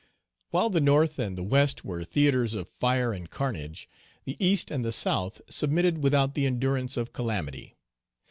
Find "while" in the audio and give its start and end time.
0.49-0.71